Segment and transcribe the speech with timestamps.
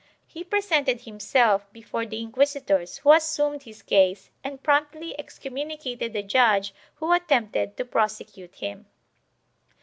[0.25, 6.73] He presented himself before the inquisitors who assumed his case and promptly excommunicated the judge
[6.95, 8.87] who attempted to prosecute him.